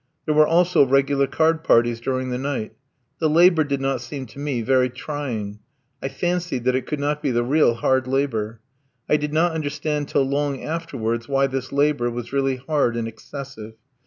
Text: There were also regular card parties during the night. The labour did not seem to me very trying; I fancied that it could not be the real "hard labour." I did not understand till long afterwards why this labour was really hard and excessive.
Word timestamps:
There 0.25 0.33
were 0.33 0.47
also 0.47 0.83
regular 0.83 1.27
card 1.27 1.63
parties 1.63 2.01
during 2.01 2.31
the 2.31 2.39
night. 2.39 2.73
The 3.19 3.29
labour 3.29 3.63
did 3.63 3.79
not 3.79 4.01
seem 4.01 4.25
to 4.29 4.39
me 4.39 4.63
very 4.63 4.89
trying; 4.89 5.59
I 6.01 6.07
fancied 6.09 6.63
that 6.63 6.73
it 6.73 6.87
could 6.87 6.99
not 6.99 7.21
be 7.21 7.29
the 7.29 7.43
real 7.43 7.75
"hard 7.75 8.07
labour." 8.07 8.61
I 9.07 9.17
did 9.17 9.31
not 9.31 9.51
understand 9.51 10.07
till 10.09 10.23
long 10.27 10.63
afterwards 10.63 11.29
why 11.29 11.45
this 11.45 11.71
labour 11.71 12.09
was 12.09 12.33
really 12.33 12.55
hard 12.55 12.97
and 12.97 13.07
excessive. 13.07 13.73